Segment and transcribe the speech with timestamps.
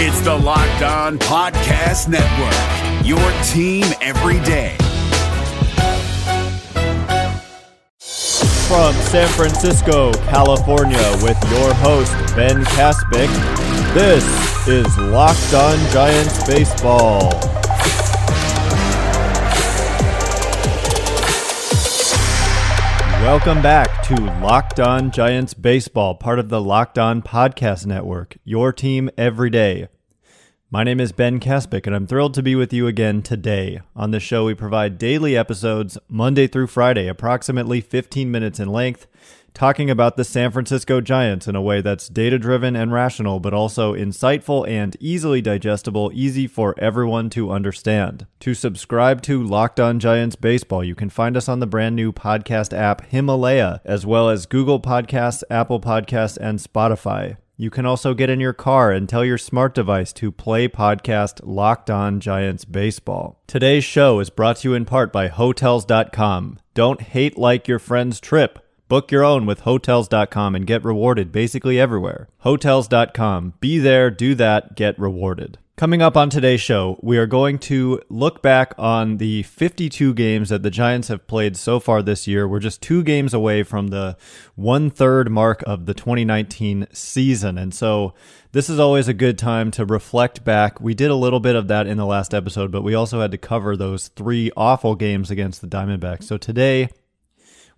[0.00, 4.76] It's the Locked On Podcast Network, your team every day.
[8.68, 13.26] From San Francisco, California, with your host, Ben Kaspick,
[13.92, 17.47] this is Locked On Giants Baseball.
[23.22, 28.72] Welcome back to Locked On Giants Baseball, part of the Locked On Podcast Network, your
[28.72, 29.88] team every day.
[30.70, 33.80] My name is Ben Kaspick, and I'm thrilled to be with you again today.
[33.96, 39.08] On the show, we provide daily episodes Monday through Friday, approximately 15 minutes in length,
[39.58, 43.52] talking about the San Francisco Giants in a way that's data driven and rational, but
[43.52, 48.28] also insightful and easily digestible, easy for everyone to understand.
[48.38, 52.12] To subscribe to Locked On Giants Baseball, you can find us on the brand new
[52.12, 57.36] podcast app Himalaya, as well as Google Podcasts, Apple Podcasts, and Spotify.
[57.56, 61.40] You can also get in your car and tell your smart device to play podcast
[61.42, 63.42] Locked On Giants Baseball.
[63.48, 66.60] Today's show is brought to you in part by Hotels.com.
[66.74, 68.60] Don't hate like your friend's trip.
[68.88, 72.28] Book your own with Hotels.com and get rewarded basically everywhere.
[72.38, 73.54] Hotels.com.
[73.60, 75.58] Be there, do that, get rewarded.
[75.76, 80.48] Coming up on today's show, we are going to look back on the 52 games
[80.48, 82.48] that the Giants have played so far this year.
[82.48, 84.16] We're just two games away from the
[84.56, 87.58] one third mark of the 2019 season.
[87.58, 88.12] And so
[88.50, 90.80] this is always a good time to reflect back.
[90.80, 93.30] We did a little bit of that in the last episode, but we also had
[93.30, 96.24] to cover those three awful games against the Diamondbacks.
[96.24, 96.88] So today,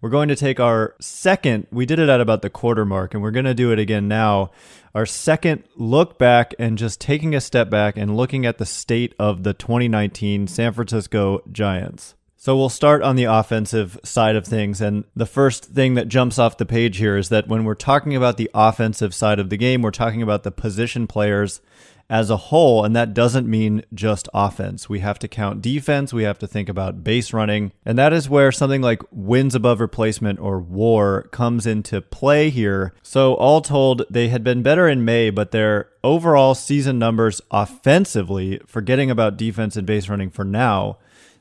[0.01, 3.23] we're going to take our second, we did it at about the quarter mark, and
[3.23, 4.51] we're going to do it again now.
[4.95, 9.15] Our second look back and just taking a step back and looking at the state
[9.19, 12.15] of the 2019 San Francisco Giants.
[12.43, 14.81] So we'll start on the offensive side of things.
[14.81, 18.17] And the first thing that jumps off the page here is that when we're talking
[18.17, 21.61] about the offensive side of the game, we're talking about the position players
[22.09, 24.89] as a whole, and that doesn't mean just offense.
[24.89, 28.29] We have to count defense, we have to think about base running, and that is
[28.29, 32.95] where something like wins above replacement or war comes into play here.
[33.03, 38.61] So, all told, they had been better in May, but their overall season numbers offensively,
[38.67, 40.97] forgetting about defense and base running for now,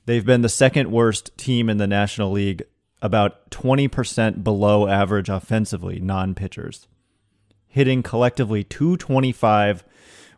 [0.10, 2.64] they've been the second worst team in the National League,
[3.00, 6.88] about 20% below average offensively, non pitchers.
[7.68, 9.84] Hitting collectively 225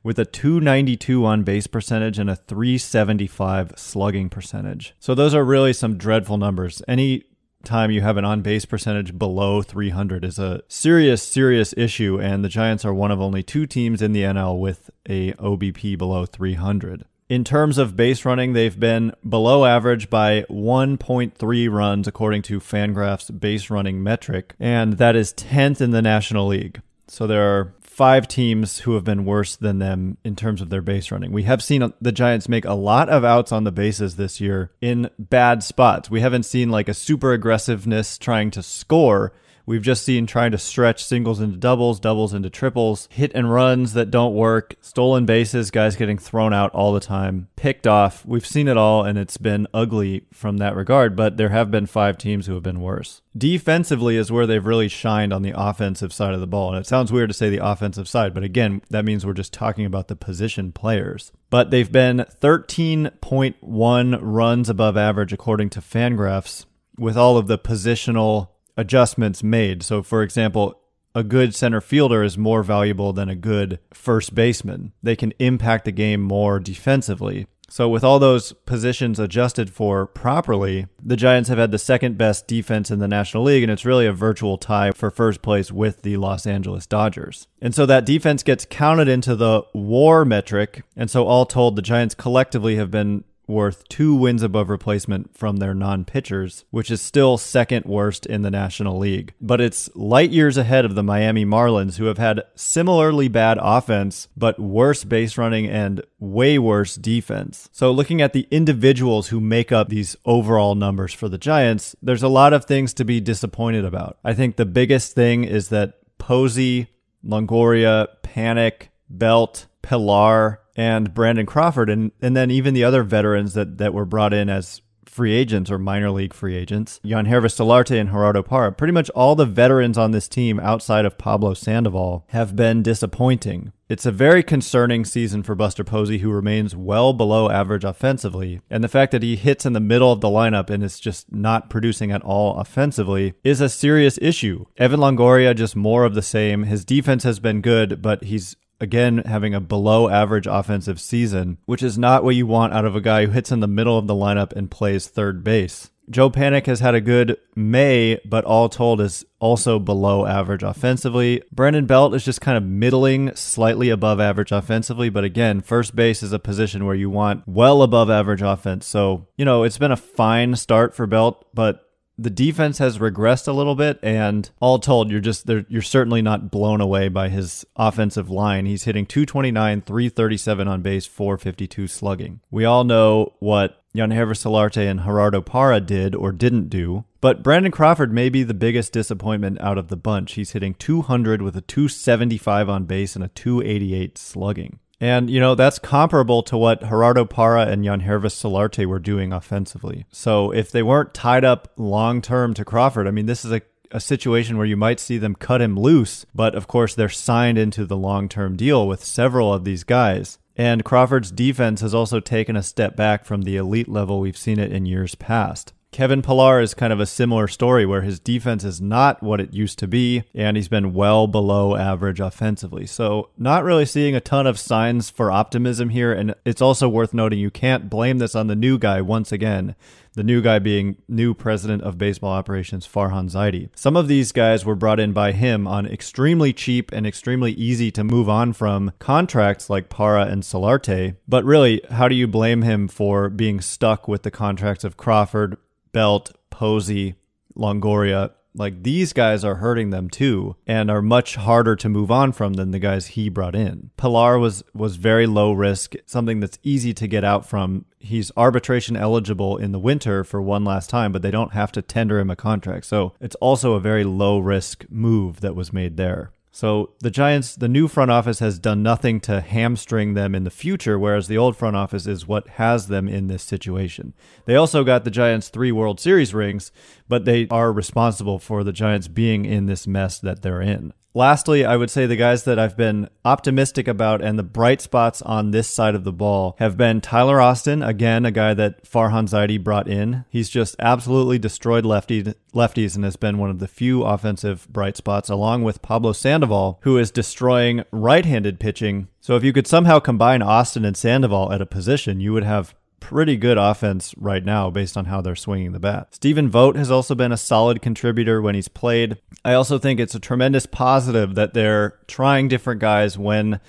[0.04, 4.94] with a 292 on base percentage and a 375 slugging percentage.
[5.00, 6.82] So those are really some dreadful numbers.
[6.86, 7.24] Any
[7.64, 12.44] time you have an on base percentage below 300 is a serious serious issue and
[12.44, 16.26] the Giants are one of only two teams in the NL with a OBP below
[16.26, 17.06] 300.
[17.32, 23.40] In terms of base running, they've been below average by 1.3 runs according to Fangraphs
[23.40, 26.82] base running metric, and that is 10th in the National League.
[27.08, 30.82] So there are five teams who have been worse than them in terms of their
[30.82, 31.32] base running.
[31.32, 34.72] We have seen the Giants make a lot of outs on the bases this year
[34.82, 36.12] in bad spots.
[36.12, 39.32] We haven't seen like a super aggressiveness trying to score.
[39.72, 43.94] We've just seen trying to stretch singles into doubles, doubles into triples, hit and runs
[43.94, 48.26] that don't work, stolen bases, guys getting thrown out all the time, picked off.
[48.26, 51.86] We've seen it all, and it's been ugly from that regard, but there have been
[51.86, 53.22] five teams who have been worse.
[53.38, 56.74] Defensively is where they've really shined on the offensive side of the ball.
[56.74, 59.54] And it sounds weird to say the offensive side, but again, that means we're just
[59.54, 61.32] talking about the position players.
[61.50, 66.66] But they've been 13.1 runs above average according to Fangraphs
[66.98, 69.84] with all of the positional adjustments made.
[69.84, 70.80] So, for example,
[71.14, 74.94] a good center fielder is more valuable than a good first baseman.
[75.04, 77.48] They can impact the game more defensively.
[77.72, 82.46] So, with all those positions adjusted for properly, the Giants have had the second best
[82.46, 86.02] defense in the National League, and it's really a virtual tie for first place with
[86.02, 87.48] the Los Angeles Dodgers.
[87.62, 90.84] And so that defense gets counted into the war metric.
[90.98, 95.58] And so, all told, the Giants collectively have been worth two wins above replacement from
[95.58, 99.34] their non pitchers, which is still second worst in the National League.
[99.40, 104.28] But it's light years ahead of the Miami Marlins, who have had similarly bad offense,
[104.36, 107.70] but worse base running and way worse defense.
[107.72, 112.24] So, looking at the individuals who make up these overall numbers for the Giants, there's
[112.24, 114.18] a lot of things to be disappointed about.
[114.24, 116.88] I think the biggest thing is that Posey,
[117.26, 123.78] Longoria, Panik, Belt, Pillar, and Brandon Crawford, and and then even the other veterans that
[123.78, 124.82] that were brought in as
[125.12, 128.72] free agents or minor league free agents, Yangervis Solarte and Gerardo Parra.
[128.72, 133.74] Pretty much all the veterans on this team outside of Pablo Sandoval have been disappointing.
[133.90, 138.62] It's a very concerning season for Buster Posey, who remains well below average offensively.
[138.70, 141.30] And the fact that he hits in the middle of the lineup and is just
[141.30, 144.64] not producing at all offensively is a serious issue.
[144.78, 146.64] Evan Longoria, just more of the same.
[146.64, 151.84] His defense has been good, but he's again having a below average offensive season, which
[151.84, 154.08] is not what you want out of a guy who hits in the middle of
[154.08, 155.90] the lineup and plays third base.
[156.10, 161.42] Joe Panik has had a good May, but all told is also below average offensively.
[161.54, 166.22] Brandon Belt is just kind of middling, slightly above average offensively, but again, first base
[166.22, 168.86] is a position where you want well above average offense.
[168.86, 171.88] So, you know, it's been a fine start for Belt, but
[172.22, 176.52] the defense has regressed a little bit and all told you're just you're certainly not
[176.52, 182.66] blown away by his offensive line he's hitting 229 337 on base 452 slugging we
[182.66, 187.04] all know what Yangervis Solarte and Gerardo Parra did or didn't do.
[187.20, 190.34] But Brandon Crawford may be the biggest disappointment out of the bunch.
[190.34, 194.80] He's hitting 200 with a 275 on base and a 288 slugging.
[195.02, 199.34] And, you know, that's comparable to what Gerardo Parra and Jan Yangervis Solarte were doing
[199.34, 200.06] offensively.
[200.12, 203.64] So if they weren't tied up long term to Crawford, I mean, this is a,
[203.90, 206.28] a situation where you might see them cut him loose.
[206.36, 210.38] But of course, they're signed into the long term deal with several of these guys.
[210.56, 214.60] And Crawford's defense has also taken a step back from the elite level we've seen
[214.60, 215.74] it in years past.
[215.92, 219.54] Kevin Pillar is kind of a similar story where his defense is not what it
[219.54, 222.86] used to be, and he's been well below average offensively.
[222.86, 226.14] So, not really seeing a ton of signs for optimism here.
[226.14, 229.76] And it's also worth noting you can't blame this on the new guy once again
[230.14, 233.70] the new guy being new president of baseball operations, Farhan Zaidi.
[233.76, 237.92] Some of these guys were brought in by him on extremely cheap and extremely easy
[237.92, 241.16] to move on from contracts like Parra and Solarte.
[241.28, 245.58] But really, how do you blame him for being stuck with the contracts of Crawford,
[245.92, 247.16] Belt, Posey,
[247.56, 252.32] Longoria, like these guys are hurting them too and are much harder to move on
[252.32, 253.92] from than the guys he brought in.
[253.98, 257.86] Pillar was was very low risk, something that's easy to get out from.
[258.00, 261.82] He's arbitration eligible in the winter for one last time, but they don't have to
[261.82, 262.86] tender him a contract.
[262.86, 266.32] So it's also a very low risk move that was made there.
[266.54, 270.50] So the Giants, the new front office has done nothing to hamstring them in the
[270.50, 274.14] future, whereas the old front office is what has them in this situation.
[274.46, 276.74] They also got the Giants three World Series rings,
[277.08, 280.94] but they are responsible for the Giants being in this mess that they're in.
[281.14, 285.22] Lastly, I would say the guys that I've been optimistic about and the bright spots
[285.22, 289.28] on this side of the ball have been Tyler Austin, again, a guy that Farhan
[289.28, 290.24] Zaidi brought in.
[290.30, 292.24] He's just absolutely destroyed lefty,
[292.54, 296.80] lefties and has been one of the few offensive bright spots, along with Pablo Sandoval,
[296.84, 299.10] who is destroying right handed pitching.
[299.20, 302.74] So if you could somehow combine Austin and Sandoval at a position, you would have
[303.02, 306.16] pretty good offense right now based on how they're swinging the bat.
[306.16, 309.18] Stephen Vogt has also been a solid contributor when he's played.
[309.44, 313.60] I also think it's a tremendous positive that they're trying different guys when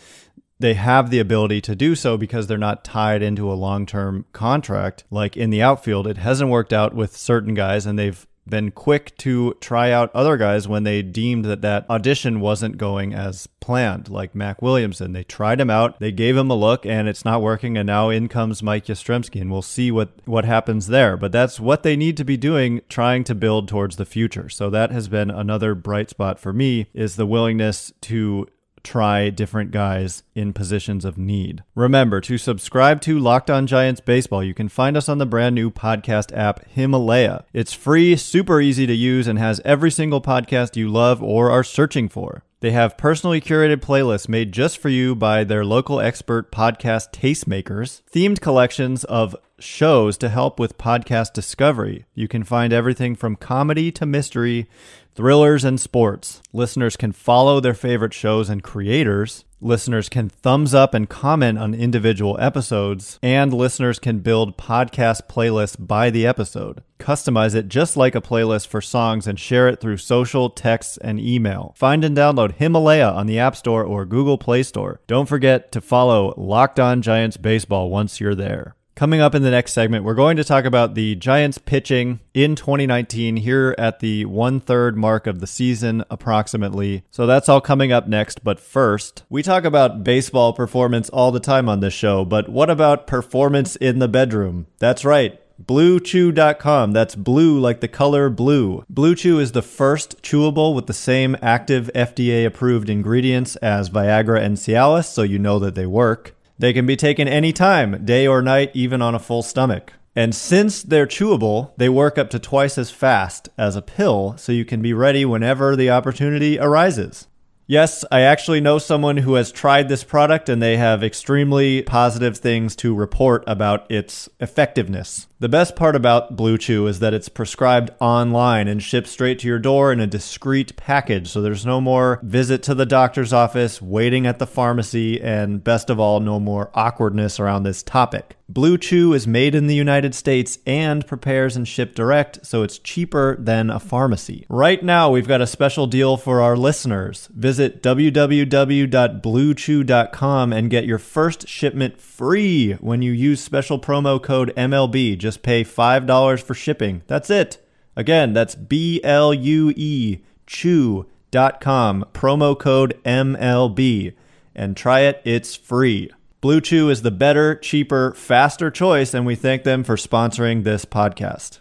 [0.60, 4.26] they have the ability to do so because they're not tied into a long term
[4.32, 5.02] contract.
[5.10, 9.16] Like in the outfield, it hasn't worked out with certain guys and they've been quick
[9.18, 14.08] to try out other guys when they deemed that that audition wasn't going as planned,
[14.08, 15.12] like Mac Williamson.
[15.12, 17.76] They tried him out, they gave him a look, and it's not working.
[17.76, 21.16] And now in comes Mike Yastrzemski, and we'll see what what happens there.
[21.16, 24.48] But that's what they need to be doing, trying to build towards the future.
[24.48, 28.48] So that has been another bright spot for me is the willingness to
[28.82, 31.62] try different guys in positions of need.
[31.74, 34.42] Remember to subscribe to Locked On Giants Baseball.
[34.42, 37.44] You can find us on the brand new podcast app Himalaya.
[37.52, 41.64] It's free, super easy to use, and has every single podcast you love or are
[41.64, 42.44] searching for.
[42.62, 48.02] They have personally curated playlists made just for you by their local expert podcast tastemakers,
[48.08, 52.04] themed collections of shows to help with podcast discovery.
[52.14, 54.68] You can find everything from comedy to mystery
[55.14, 56.40] thrillers, and sports.
[56.52, 59.44] Listeners can follow their favorite shows and creators.
[59.64, 65.76] Listeners can thumbs up and comment on individual episodes, and listeners can build podcast playlists
[65.78, 66.82] by the episode.
[66.98, 71.20] Customize it just like a playlist for songs and share it through social, texts, and
[71.20, 71.74] email.
[71.76, 75.00] Find and download Himalaya on the App Store or Google Play Store.
[75.06, 78.74] Don't forget to follow Locked On Giants Baseball once you're there.
[78.94, 82.54] Coming up in the next segment, we're going to talk about the Giants pitching in
[82.54, 87.02] 2019 here at the one third mark of the season, approximately.
[87.10, 88.44] So that's all coming up next.
[88.44, 92.26] But first, we talk about baseball performance all the time on this show.
[92.26, 94.66] But what about performance in the bedroom?
[94.78, 95.40] That's right.
[95.64, 96.92] BlueChew.com.
[96.92, 98.84] That's blue like the color blue.
[98.90, 104.42] Blue Chew is the first chewable with the same active FDA approved ingredients as Viagra
[104.42, 106.34] and Cialis, so you know that they work.
[106.62, 109.94] They can be taken anytime, day or night, even on a full stomach.
[110.14, 114.52] And since they're chewable, they work up to twice as fast as a pill, so
[114.52, 117.26] you can be ready whenever the opportunity arises.
[117.66, 122.38] Yes, I actually know someone who has tried this product and they have extremely positive
[122.38, 125.26] things to report about its effectiveness.
[125.42, 129.48] The best part about Blue Chew is that it's prescribed online and shipped straight to
[129.48, 131.30] your door in a discreet package.
[131.30, 135.90] So there's no more visit to the doctor's office, waiting at the pharmacy, and best
[135.90, 138.36] of all, no more awkwardness around this topic.
[138.52, 142.78] Blue Chew is made in the United States and prepares and shipped direct, so it's
[142.78, 144.44] cheaper than a pharmacy.
[144.50, 147.30] Right now, we've got a special deal for our listeners.
[147.34, 155.16] Visit www.bluechew.com and get your first shipment free when you use special promo code MLB.
[155.16, 157.02] Just just pay $5 for shipping.
[157.06, 157.66] That's it.
[157.96, 164.14] Again, that's B L U E chew.com, promo code MLB,
[164.54, 165.22] and try it.
[165.24, 166.10] It's free.
[166.42, 170.84] Blue Chew is the better, cheaper, faster choice, and we thank them for sponsoring this
[170.84, 171.60] podcast.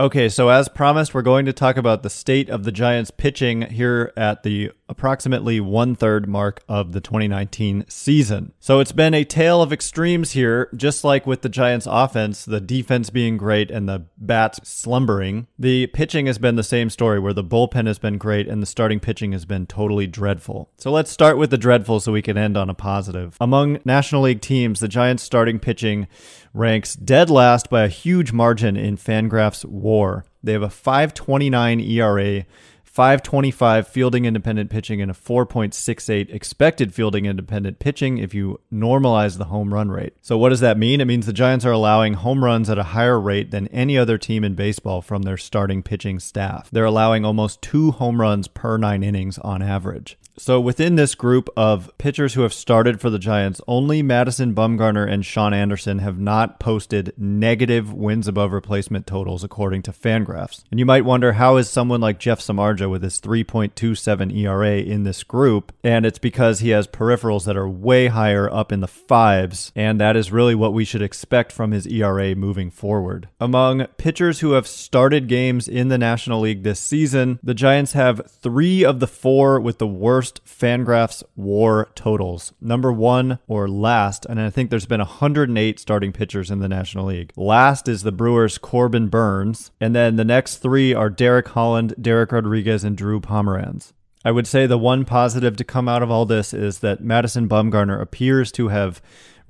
[0.00, 3.62] Okay, so as promised, we're going to talk about the state of the Giants pitching
[3.62, 8.52] here at the approximately one third mark of the 2019 season.
[8.60, 12.60] So it's been a tale of extremes here, just like with the Giants offense, the
[12.60, 15.48] defense being great and the bats slumbering.
[15.58, 18.66] The pitching has been the same story where the bullpen has been great and the
[18.66, 20.70] starting pitching has been totally dreadful.
[20.76, 23.36] So let's start with the dreadful so we can end on a positive.
[23.40, 26.06] Among National League teams, the Giants starting pitching
[26.54, 30.26] ranks dead last by a huge margin in Fangraphs WAR.
[30.42, 32.44] They have a 529 ERA
[32.92, 39.46] 525 fielding independent pitching and a 4.68 expected fielding independent pitching if you normalize the
[39.46, 40.12] home run rate.
[40.20, 41.00] So, what does that mean?
[41.00, 44.18] It means the Giants are allowing home runs at a higher rate than any other
[44.18, 46.68] team in baseball from their starting pitching staff.
[46.70, 50.18] They're allowing almost two home runs per nine innings on average.
[50.38, 55.06] So within this group of pitchers who have started for the Giants, only Madison Bumgarner
[55.06, 60.64] and Shaun Anderson have not posted negative wins above replacement totals according to Fangraphs.
[60.70, 65.02] And you might wonder how is someone like Jeff Samardzija with his 3.27 ERA in
[65.02, 65.70] this group?
[65.84, 70.00] And it's because he has peripherals that are way higher up in the fives, and
[70.00, 73.28] that is really what we should expect from his ERA moving forward.
[73.38, 78.22] Among pitchers who have started games in the National League this season, the Giants have
[78.30, 82.52] 3 of the 4 with the worst worst Fangraphs WAR totals.
[82.60, 87.06] Number one or last, and I think there's been 108 starting pitchers in the National
[87.06, 87.32] League.
[87.36, 89.72] Last is the Brewers' Corbin Burnes.
[89.80, 93.94] and then the next three are Derek Holland, Dereck Rodriguez, and Drew Pomeranz.
[94.24, 97.48] I would say the one positive to come out of all this is that Madison
[97.48, 99.02] Bumgarner appears to have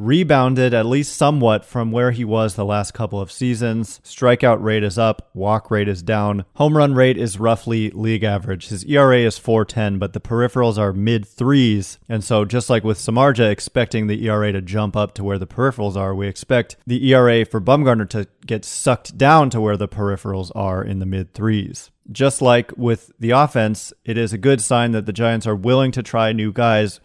[0.03, 4.01] rebounded at least somewhat from where he was the last couple of seasons.
[4.05, 6.45] Strikeout rate is up, walk rate is down.
[6.55, 8.69] Home run rate is roughly league average.
[8.69, 11.99] His ERA is 410, but the peripherals are mid threes.
[12.09, 15.47] And so, just like with Samardzija expecting the ERA to jump up to where the
[15.47, 19.89] peripherals are, we expect the ERA for Bumgarner to get sucked down to where the
[19.89, 21.91] peripherals are in the mid threes.
[22.11, 25.93] Just like with the offense, it is a good sign that the Giants are willing
[25.93, 27.01] to try new guys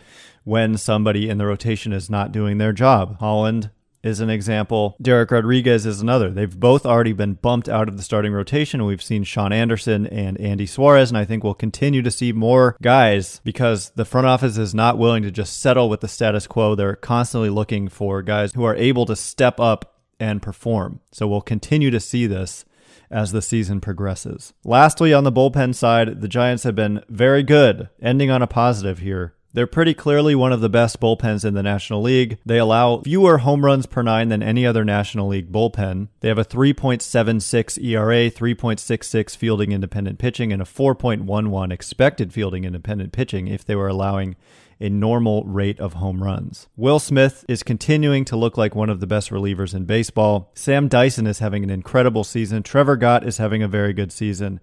[0.47, 3.19] when somebody in the rotation is not doing their job.
[3.19, 3.69] Holland
[4.01, 4.95] is an example.
[5.03, 6.29] Dereck Rodriguez is another.
[6.29, 8.85] They've both already been bumped out of the starting rotation.
[8.85, 12.77] We've seen Shaun Anderson and Andy Suarez, and I think we'll continue to see more
[12.81, 16.75] guys because the front office is not willing to just settle with the status quo.
[16.75, 21.01] They're constantly looking for guys who are able to step up and perform.
[21.11, 22.63] So we'll continue to see this
[23.11, 24.53] as the season progresses.
[24.63, 28.99] Lastly, on the bullpen side, the Giants have been very good, ending on a positive
[28.99, 29.33] here.
[29.57, 32.37] They're pretty clearly one of the best bullpens in the National League.
[32.45, 36.09] They allow fewer home runs per nine than any other National League bullpen.
[36.19, 43.13] They have a 3.76 ERA, 3.66 fielding independent pitching, and a 4.11 expected fielding independent
[43.13, 44.35] pitching if they were allowing
[44.79, 46.67] a normal rate of home runs.
[46.75, 50.51] Will Smith is continuing to look like one of the best relievers in baseball.
[50.53, 52.63] Sam Dyson is having an incredible season.
[52.63, 54.59] Trevor Gott is having a very good season.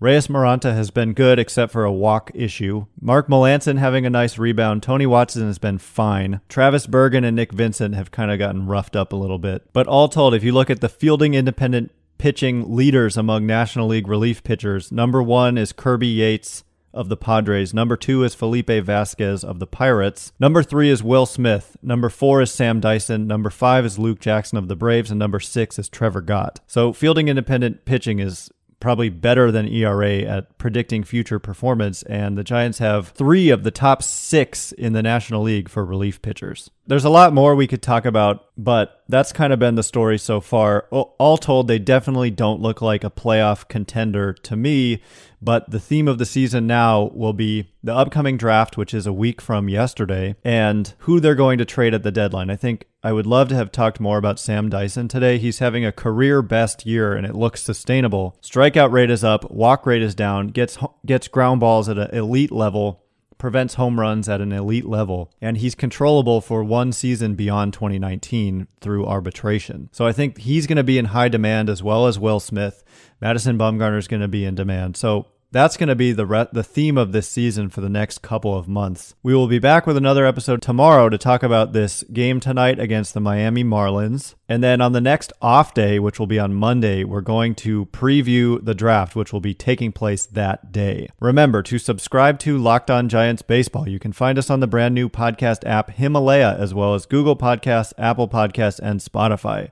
[0.00, 2.86] Reyes Moronta has been good except for a walk issue.
[3.00, 4.82] Mark Melancon having a nice rebound.
[4.82, 6.40] Tony Watson has been fine.
[6.48, 9.64] Travis Bergen and Nick Vincent have kind of gotten roughed up a little bit.
[9.72, 14.06] But all told, if you look at the fielding independent pitching leaders among National League
[14.06, 16.62] relief pitchers, number one is Kirby Yates
[16.98, 17.72] of the Padres.
[17.72, 20.32] Number two is Felipe Vasquez of the Pirates.
[20.40, 21.76] Number three is Will Smith.
[21.80, 23.28] Number four is Sam Dyson.
[23.28, 25.10] Number five is Luke Jackson of the Braves.
[25.10, 26.58] And number six is Trevor Gott.
[26.66, 28.50] So fielding independent pitching is
[28.80, 33.70] probably better than ERA at predicting future performance, and the Giants have three of the
[33.70, 36.70] top six in the National League for relief pitchers.
[36.86, 40.16] There's a lot more we could talk about, but that's kind of been the story
[40.16, 40.86] so far.
[40.90, 45.02] All told, they definitely don't look like a playoff contender to me,
[45.40, 49.12] but the theme of the season now will be the upcoming draft, which is a
[49.12, 52.50] week from yesterday, and who they're going to trade at the deadline.
[52.50, 55.38] I think I would love to have talked more about Sam Dyson today.
[55.38, 58.36] He's having a career best year and it looks sustainable.
[58.42, 62.50] Strikeout rate is up, walk rate is down, gets gets ground balls at an elite
[62.50, 63.04] level
[63.38, 68.66] prevents home runs at an elite level, and he's controllable for one season beyond 2019
[68.80, 69.88] through arbitration.
[69.92, 72.84] So I think he's going to be in high demand as well as Will Smith.
[73.20, 74.96] Madison Bumgarner is going to be in demand.
[74.96, 78.20] So that's going to be the re- the theme of this season for the next
[78.20, 79.14] couple of months.
[79.22, 83.14] We will be back with another episode tomorrow to talk about this game tonight against
[83.14, 84.34] the Miami Marlins.
[84.48, 87.86] And then on the next off day, which will be on Monday, we're going to
[87.86, 91.08] preview the draft, which will be taking place that day.
[91.20, 93.88] Remember to subscribe to Locked On Giants Baseball.
[93.88, 97.36] You can find us on the brand new podcast app Himalaya, as well as Google
[97.36, 99.70] Podcasts, Apple Podcasts, and Spotify.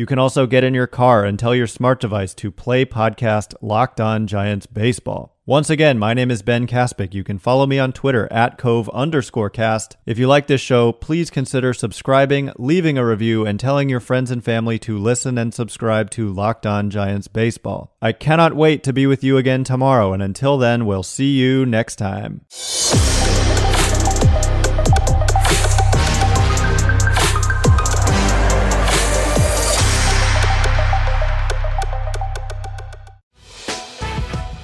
[0.00, 3.52] You can also get in your car and tell your smart device to play podcast
[3.60, 5.36] Locked On Giants Baseball.
[5.44, 7.12] Once again, my name is Ben Kaspick.
[7.12, 9.98] You can follow me on Twitter at Cove underscore cast.
[10.06, 14.30] If you like this show, please consider subscribing, leaving a review, and telling your friends
[14.30, 17.94] and family to listen and subscribe to Locked On Giants Baseball.
[18.00, 21.66] I cannot wait to be with you again tomorrow, and until then, we'll see you
[21.66, 22.46] next time.